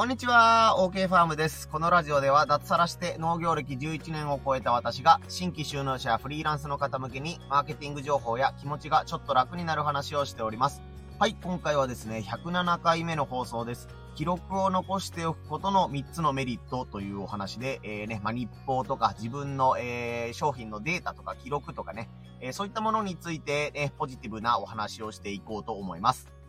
[0.00, 1.68] こんにちは、OK ファームです。
[1.68, 10.80] このラジオでは脱サラして農業歴11年を超えた私が新規収納者やフリーランスの方向けにマーケティング情報や気持ちがちょっと楽になる話をしております。
[11.18, 13.88] はい、今回はですね、107回目の放送です。
[14.14, 22.08] 記録を残しておくことの3つのメリットというお話で、えー、ね、まあ、日報とか自分の、えー、商品のデータとか記録とかね、
[22.40, 26.39] えー、そういったものについて、ね、ポジティブなお話をしていこうと思います。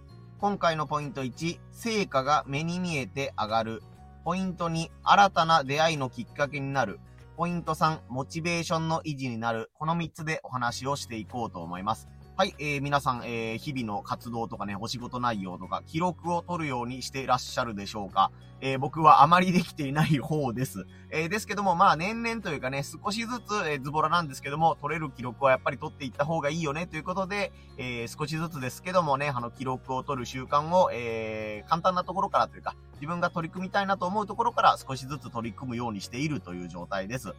[0.41, 3.84] 今回のポイント1、成果が目に見えて上がる。
[4.26, 7.00] ポイント2、新たな出会いのきっかけになる。
[7.38, 9.70] ポイント3、モチベーションの維持になる。
[9.76, 12.08] この3つでお話をしていこうと思います。
[12.41, 18.31] はい、えー、皆さん、えー、日々の活動とかね、お仕事内容とか、記録を取るようにしていらっしゃるでしょうか？
[18.62, 20.88] えー、僕はあまりできていない方です。
[21.12, 37.36] えー、ですけども、まあ、年々というかね、少しずつ、えー、ズボラなんですけども、取れる記録はやっぱり取っていった方がいいよね、ということで、えー、少しずつですけどもね、あの、記録を取る習慣を、えー、簡単なところからというか、自分が取り組みたいなと思うところから少しずつ取り組むようにしているという状態です。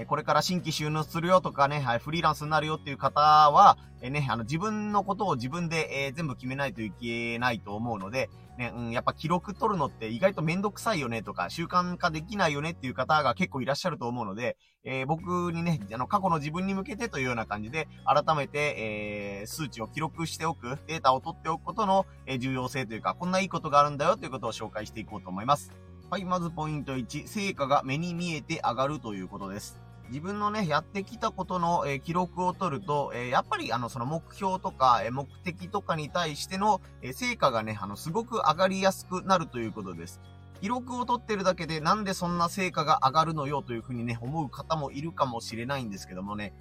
[0.00, 25.72] えこれから新規収納するよとかね、はい、フリーランスになるよっていう方は、えね、あの、自分のことを自分で、え、全部決めないといけないと思うので、ね、うん、やっぱ記録取るのって意外とめんどくさいよねとか、習慣化できないよねっていう方が結構いらっしゃると思うので、えー、僕にね、あの、過去の自分に向けてというような感じで、改めて、えー、数値を記録しておく、データを取っておくことの、え、重要性というか、こんないいことがあるんだよということを紹介していこうと思います。
[26.08, 29.87] はい、まずポイント1、成果が目に見えて上がるということです。
[30.08, 40.20] 自分のね、やってきたことの、え、記録を取ると、え、やっぱりあの、その目標とか、え、目的とかに対しての、え成果がね、あの、すごく上がりやすくなるということです。
[40.60, 46.52] 記録を取ってるだけでなんでそんな成果が上がるのよというふうにね、思う方もいるかもしれないんですけどもね、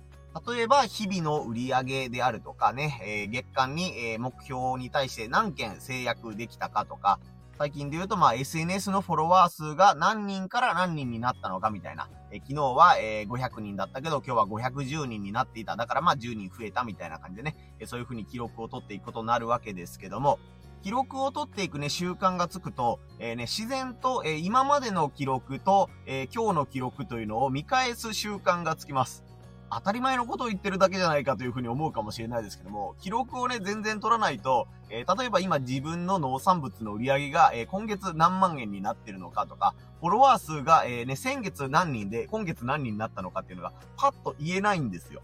[0.45, 7.19] 例えば、日々の売り上げであるとかね、え、月間に、え、目標に対して何件制約できたかとか、
[7.57, 12.07] 最近で言うと、まあ、SNS のフォロワー数が何人から何人になったのかみたいな。
[12.29, 15.75] え昨日は、えー、500人だったけど、今日は510人になっていた。
[15.75, 17.55] だからまあ、10人増えたみたいな感じでね、
[17.85, 20.37] そういう風に記録を取っていくことになるわけですけども、
[20.83, 29.26] 記録を取っていくね、習慣がつくと、えー、ね、自然と、えー、今までの記録と、え、今日の記録というのを見返す習慣がつきます。
[29.69, 45.21] 当たり前のことを言ってるだけじゃないかというふうに思うかもしれないですけども、記録をね、全然取らないと、えー、例えば今自分の農産物の売り上げが、えー、今月何万円になってるのかとか、フォロワー数が、えー、ね、先月何人で、今月何人になったのかっていうのが、パッと言えないんですよ。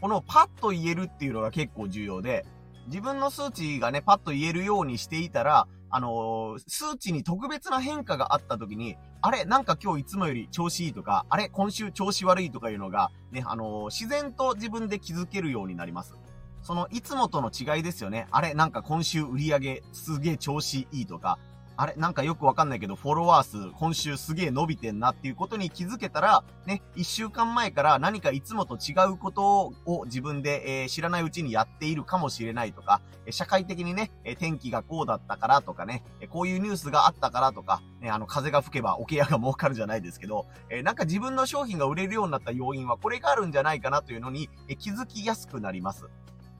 [0.00, 2.44] このパッと言えるっていうのが結構重要で、
[2.86, 16.14] 自分の数値がね、パッと言えるようにしていたら、あのー、数値に特別な変化があった時に、あれなんか今日いつもより調子いいとか、あれ今週調子悪いとかいうのが、ね、あのー、自然と自分で気づけるようになります。
[16.62, 18.26] その、いつもとの違いですよね。
[18.30, 21.38] あれなんか今週売り上げすげえ調子いいとか、
[21.78, 46.06] あれなんかよくわかんないけど、フォロワー数、今週すげえ伸びてんなっていうことに気づけたら、ね、一週間前から何かいつもと違うことを自分で、えー、知らないうちにやっているかもしれないとか、社会的にね、天気がこうだったからとかね、こういうニュースがあったからとか、ね、あの、風が吹けば桶屋が儲かるじゃないですけど、えー、なんか自分の商品が売れるようになった要因はこれがあるんじゃないかなというのに、え気づきやすくなります。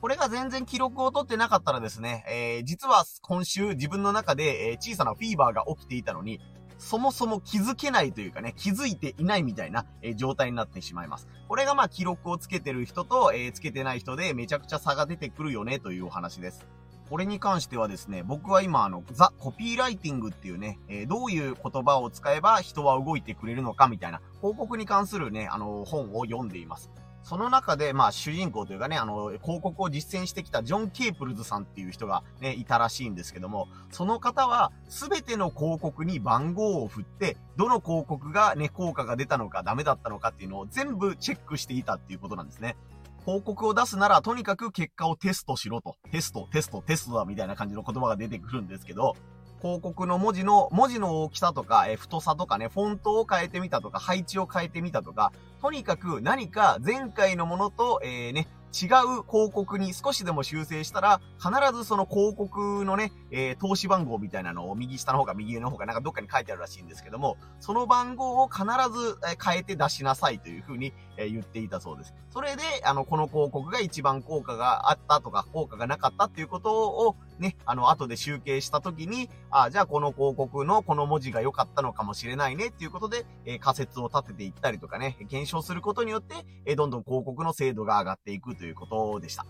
[0.06, 6.40] これが全然記録を取ってなかったらですね、えー、実は今週自分の中で、えー、小さなフィーバーが起きていたのに、
[6.78, 11.26] そもそも気づけないというかね、気づいていないみたいな、えー、状態になってしまいます。
[11.48, 16.64] これがまあ記録をつけてる人と、えー、つけてない人でめちゃくちゃ差が出てくるよねというお話です。
[17.10, 26.92] これに関してはですね、僕は今あの、ザ・コピーライティングっていうね、えー、どういう言葉を使えば人は動いてくれるのかみたいな、広告に関するね、あの、本を読んでいます。
[27.26, 42.76] その中で、まあ、主人公というかね、あの、広告を実践してきたジョン・ケープルズさんっていう人がね、いたらしいんですけども、その方は、すべての広告に番号を振って、どの広告がね、効果が出たのかダメだったのかっていうのを全部チェックしていたっていうことなんですね。
[43.24, 45.96] 広告を出すなら、とにかく結果をテストしろと。
[46.12, 49.16] テスト、テスト、テストだみたいな感じの言葉が出てくるんですけど、
[49.60, 72.14] 広告の文字の、文字の大きさとか、え太さとかね、フォントを変えてみたとか、配置を変えてみたとか、とにかく何か前回のものと、えー、ね、違う広告に少しでも修正したら、必ずその広告のね、えー、投資番号みたいなのを右下の方か右上の方かなんかどっかに書いてあるらしいんですけども、その番号を必ず変えて出しなさいというふうにえ言っていたそうです。
[72.30, 86.34] それで、あの、この広告が一番効果があったとか、効果がなかったっていうことをね、あの、後で集計したときに、あ、じゃあこの広告のこの文字が良かったのかもしれないねっていうことで、え仮説を立てていったりとかね、検証することによって、
[86.64, 89.46] えどんどん広告の精度が上がっていくということでした。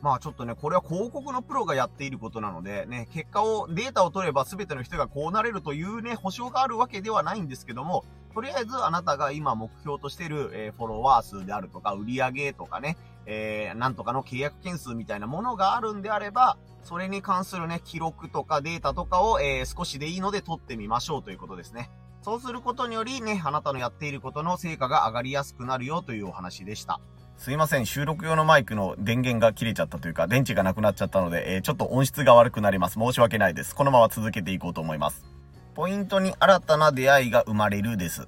[0.00, 8.04] まあちょっとね、これは広告のプロがやっていることなので、ね、結果を、データを取れば全ての人がこうなれるというね、保証があるわけではないんですけども、
[8.38, 12.96] とりあえずあなたが今目標としてる、えー、フォロワー数であるとか、売り上げとかね、
[13.26, 21.90] えー、なんとかの契約件数みたいなものがあるんであれば、それに関するね、記録とかデータとかを、えー、少しでいいので取ってみましょうということですね。
[22.22, 27.00] そうすることによりね、あなたのやっていることの成果が上がりやすくなるよというお話でした。
[27.36, 33.00] すいません、収録用のマイクの電源が切れちゃったというか、電池がなくなっちゃったので、えー、ちょっと音質が悪くなります。
[33.00, 33.74] 申し訳ないです。
[33.74, 35.37] このまま続けていこうと思います。
[35.78, 38.26] ポイントに新たな出会いが生まれるです。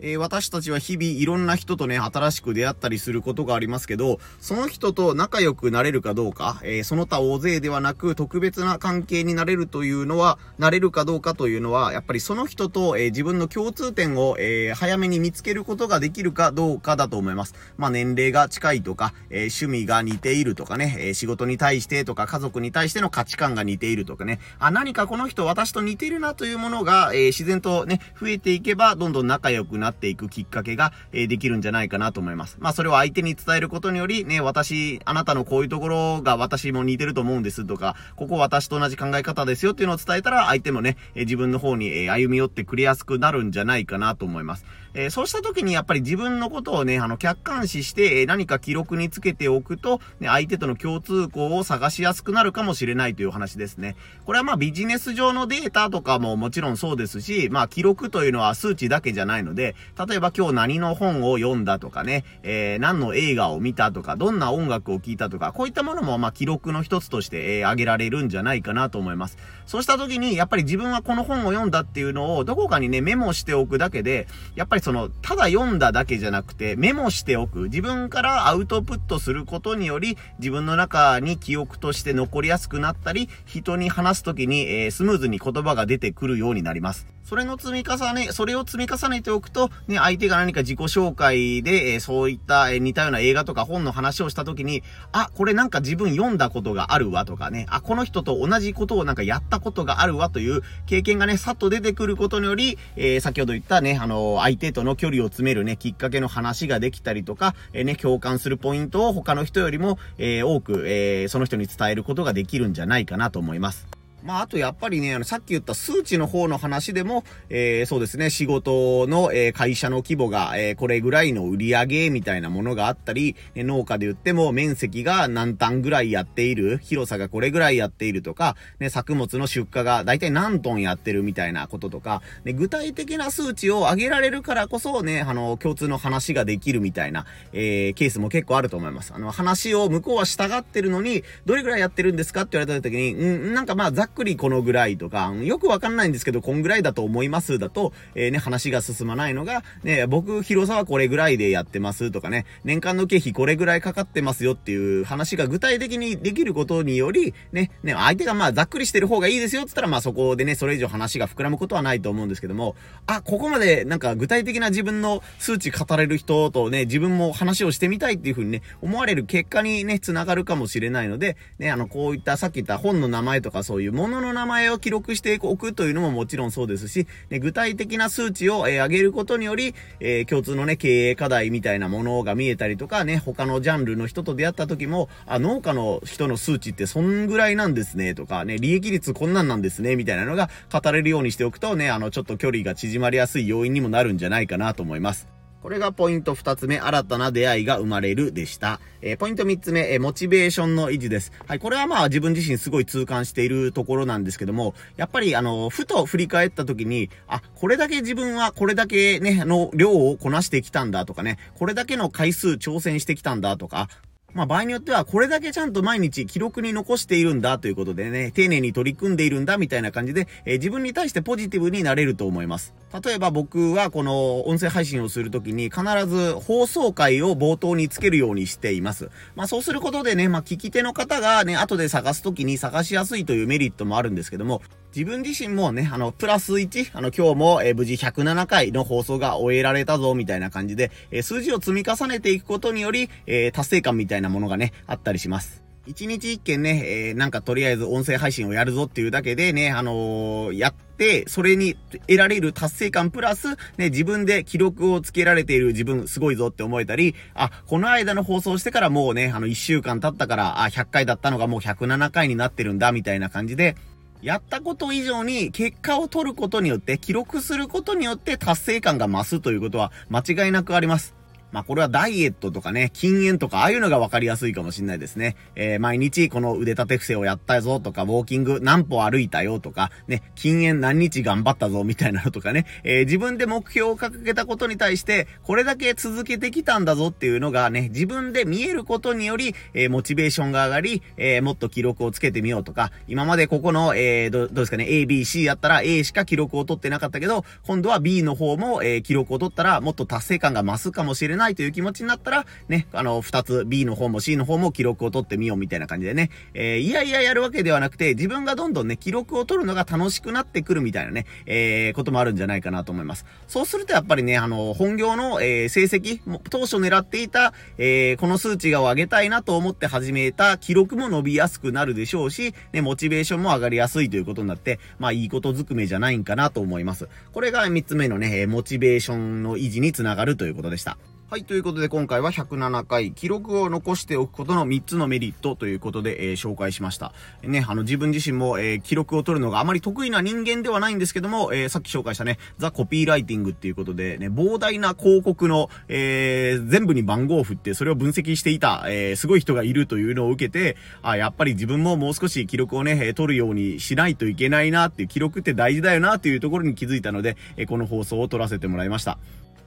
[0.00, 17.54] えー、私たちは日々いろんな人とね、新しく出会ったりすることがありますけど、その人と仲良くなれるかどうか、えー、その他大勢ではなく特別な関係になれるというのは、なれるかどうかというのは、やっぱりその人と、えー、自分の共通点を、え早めに見つけることができるかどうかだと思います。
[17.76, 32.56] まあ、年齢が近いとか、え趣味が似ているとかね、え仕事に対してとか家族に対しての価値観が似ているとかね、あ、何かこの人私と似てるなというものが、え自然とね、増えていけば、どんどん仲良くなるなっていくきっかけが、えできるんじゃないかなと思います。
[32.60, 44.64] まあ、それを相手に伝えることにより、ね、私、あなたのこういうところが私も似てると思うんですとか、ここ私と同じ考え方ですよっていうのを伝えたら、相手もね、え自分の方に、え歩み寄ってくれやすくなるんじゃないかなと思います。
[44.94, 53.96] えそうした時にやっぱり自分のことをね、あの、客観視して、え何か記録につけておくと、ね、相手との共通項を探しやすくなるかもしれないという話ですね。
[54.24, 59.76] これはまあビジネス上のデータとかももちろんそうですし、まあ記録というのは数値だけじゃないので、
[60.06, 69.38] 例えば今日何の本を読んだとかね、えー、何の映画を見たとか、どんな音楽を聴いたとか、こういったものもまあ記録の一つとして、えー、挙げられるんじゃないかなと思います。
[69.66, 77.64] そうした時に、やっぱり自分はこの本を読んだっていうのをどこかにね、メモしておくだけで、やっぱりその、ただ読んだだけじゃなくて、メモしておく。
[77.64, 87.06] 自分からアウトプットすることにより、自分の中に記憶として残りやすくなったり、人に話す時に、えー、スムーズに言葉が出てくるようになります。
[87.28, 94.82] それの積み重ね、それを積み重ねておくと、ね、相手が何か自己紹介で、え、そういった、え、似たような映画とか本の話をした時に、
[95.12, 113.97] あ、これなんか自分読んだことがあるわとかね、あ、この人と同じことをなんかやったことがあるわという経験がね、さっと出てくることにより、えー、先ほど言ったね、あの相手との距離を詰めるね、きっかけの話ができたりとか、えね、共感するポイントを他の人よりも、え多く、えその人に伝えることができるんじゃないかなと思います。
[114.22, 139.12] まあ、あとやっぱりね、あの、さっき言った数値の方の話でも、えー、そうですね、仕事の、えー、会社の規模が、えー、これぐらいの売り上げみたいなものがあったり、ね、農家で言っても面積が何単ぐらいやっている、広さがこれぐらいやっているとか、ね、作物の出荷が大体何トンやってるみたいなこととか、ね、具体的な数値を上げられるからこそね、あの、共通の話ができるみたいな、えー、ケースも結構あると思います。
[139.14, 162.76] あの、話を向こうは従ってるのに、どれぐらいやってるんですかって言われた時に、うん、なんかまあ、っくりこのぐらいとか、よくわかんないんですけど、こんぐらいだと思いますだと、えー、ね、話が進まないのが、ね、僕、広さはこれぐらいでやってますとかね、年間の経費これぐらいかかってますよっていう話が具体的にできることにより、ね、ね、相手がまあざっくりしてる方がいいですよって言ったら、まあそこでね、それ以上話が膨らむことはないと思うんですけども、
[163.06, 195.37] あ、ここまでなんか具体的な自分の数値語れる人とね、自分も話をしてみたいっていう風にね、思われる結果にね、繋がるかもしれないので、ね、あの、こういったさっき言った本の名前とかそういうものの名前を記録しておくというのももちろんそうですし、ね、具体的な数値を、えー、上げることにより、えー、共通のね、経営課題みたいなものが見えたりとかね、他のジャンルの人と出会った時も、あ、農家の人の数値ってそんぐらいなんですね、とかね、利益率こんなんなんですね、みたいなのが語れるようにしておくとね、あの、ちょっと距離が縮まりやすい要因にもなるんじゃないかなと思います。
[195.62, 198.80] これがポイント二つ目、新たな出会いが生まれるでした。
[199.02, 201.32] えー、ポイント三つ目、えー、モチベーションの維持です。
[201.48, 213.88] はい、これはまあ自分自身すごい痛感しているところなんですけども、やっぱりあの、ふと振り返った時に、あ、これだけ自分はこれだけね、の量をこなしてきたんだとかね、これだけの回数挑戦してきたんだとか、
[214.34, 222.74] まあ場合によってはこれだけちゃんと毎日記録に残しているんだということでね、丁寧に取り組んでいるんだみたいな感じで、えー、自分に対してポジティブになれると思います。
[223.04, 229.10] 例えば僕はこの音声配信をするときに必ず放送回を冒頭につけるようにしています。
[229.36, 234.62] まあそうすることでね、まあ聞き手の方がね、後で探すときに探しやすいというメリットもあるんですけども、
[234.94, 240.90] 自分自身もね、あの、プラス1、あの、今日も、無事107回の放送が終えられたぞ、みたいな感じで、
[241.22, 243.10] 数字を積み重ねていくことにより、
[243.52, 245.67] 達成感みたいなものがね、あったりします。
[245.88, 251.76] 一日一件ね、えー、なんかとりあえず音声配信をやるぞっていうだけでね、あのー、やって、それに
[252.06, 263.74] 得られる達成感プラス、ね、自分で記録をつけられている自分すごいぞって思えたり、あ、この間の放送してからもうね、あの一週間経ったから、あ、100回だったのがもう107回になってるんだ、みたいな感じで、
[264.20, 271.17] やったこと以上に結果を取ることによって、記録することによって達成感が増すということは間違いなくあります。
[271.52, 275.36] まあこれはダイエットとかね、禁煙とか、ああいうのが分かりやすいかもしれないですね。
[275.54, 301.37] えー、毎日この腕立て伏せをやったぞとか、ウォーキング何歩歩いたよとか、ね、禁煙何日頑張ったぞみたいなのとかね、えー、自分で目標を掲げたことに対して、これだけ続けてきたんだぞっていうのがね、自分で見えることにより、えー、モチベーションが上がり、えー、もっと記録をつけてみようとか、今までここの、えー、ど、どうですかね、A、B、C やったら A しか記録を取ってなかったけど、今度は B の方も、えー、記録を取ったらもっと達成感が増すかもしれない。
[301.38, 313.24] ないという気持ちになったら、ね、あの、二つ、B の方も C の方も記録を取ってみようみたいな感じでね、えー、いやいややるわけではなくて、自分がどんどんね、記録を取るのが楽しくなってくるみたいなね、えー、こともあるんじゃないかなと思います。
[313.46, 327.08] そうするとやっぱりね、あの、本業の、えー、成績、当初狙っていた、えー、この数値が上げたいなと思って始めた記録も伸びやすくなるでしょうし、ね、モチベーションも上がりやすいということになって、まあ、いいことずくめじゃないんかなと思います。
[327.32, 330.98] これが3つ目のね、モチベーションの維持につながるということでした。
[331.30, 337.12] はい、ということで今回は107回、記録を残しておくことの3つのメリットということで、えー、紹介しました。
[337.42, 359.18] ね、あの自分自身も、えー、記録を取るのがあまり得意な人間ではないんですけども、えー、さっき紹介したね、ザ・コピーライティングっていうことでね、膨大な広告の、えー、全部に番号を振ってそれを分析していた、えー、すごい人がいるというのを受けて、あ、やっぱり自分ももう少し記録をね、取るようにしないといけないなっていう、記録って大事だよなっていうところに気づいたので、えこの放送を撮らせてもらいました。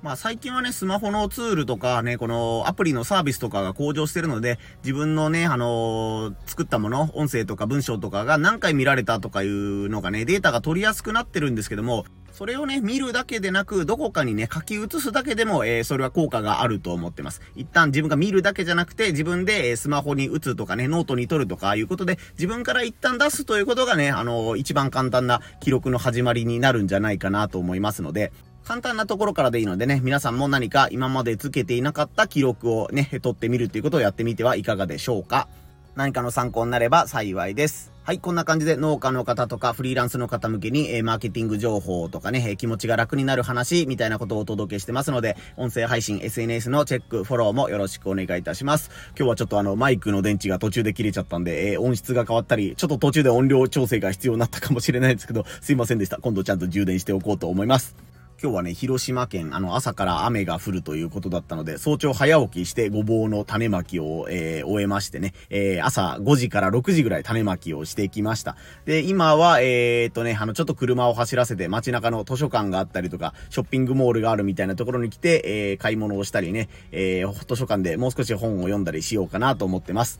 [0.02, 17.42] まあ最近はね、スマホのツールとかね、このアプリのサービスとかが向上してるので、自分のね、あのー、作ったもの、音声とか文章とかが何回見られたとかいうのがね、データが取りやすくなってるんですけども、それをね、見るだけでなく、どこかにね、書き写すだけでも、えー、それは効果があると思ってます。
[17.56, 28.32] 一旦自分が見るだけじゃなくて、自分で、えー、スマホに打つとかね、ノートに取るとかいうことで、自分から一旦出すということがね、あのー、一番簡単な記録の始まりになるんじゃないかなと思いますので、
[28.66, 35.48] 簡単なところからでいいのでね、皆さんも何か今までつけていなかった記録をね、取ってみるっていうことをやってみてはいかがでしょうか。
[35.96, 37.92] 何かの参考になれば幸いです。
[38.04, 48.90] はい、こんな感じで農家の方とかフリーランスの方向けに、えー、マーケティング情報とかね、えー、気持ちが楽になる話みたいなことをお届けしてますので、音声配信、SNS のチェック、フォローもよろしくお願いいたします。
[49.18, 56.18] 今日はちょっとあの、マイクの電池が途中で切れちゃったんで、えー、音質が変わったり、ちょっと途中で音量調整が必要になったかもしれないですけど、すいませんでした。
[56.18, 58.11] 今度ちゃんと充電しておこうと思います。
[58.42, 68.56] 今日はね、広島県、あの、朝から雨が降るということだったので、早朝早起きしてごぼうの種まきを、えー、終えましてね、えー、朝5時から6時ぐらい種まきをしてきました。
[68.86, 80.20] で、今は、えー、っとね、あの、ちょっと車を走らせて街中の図書館があったりとか、ショッピングモールがあるみたいなところに来て、えー、買い物をしたりね、えー、図書館でもう少し本を読んだりしようかなと思ってます。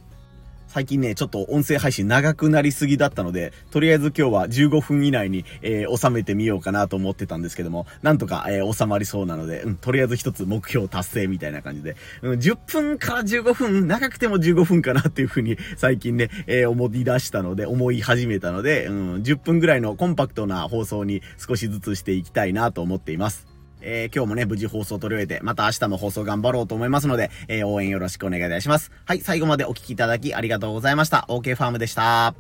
[0.74, 23.51] 最近ね、ちょっと音声配信長くなりすぎだったので、とりあえず今日は15分以内に、えー、収めてみようかなと思ってたんですけども、なんとか、えー、収まりそうなので、うん、とりあえず一つ目標達成みたいな感じで、うん、10分から15分、長くても15分かなっていう風に最近ね、えー、思い出したので、思い始めたので、うん、10分ぐらいのコンパクトな放送に少しずつしていきたいなと思っています。
[23.82, 28.92] えー、今日もね、無事放送を取り終えて、また明日も放送頑張ろうと思いますので、えー、応援よろしくお願いいたします。
[29.06, 31.26] はい、最後までお聴きいただきありがとうございました。
[31.30, 32.36] OK ファームでした。